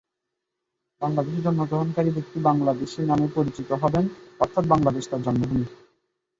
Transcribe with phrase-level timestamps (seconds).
[1.01, 4.05] বাংলাদেশে জন্মগ্রহণকারী ব্যক্তি বাংলাদেশী নামে পরিচিত হবেন
[4.39, 5.65] অর্থাৎ বাংলাদেশ তাঁর জন্মভূমি।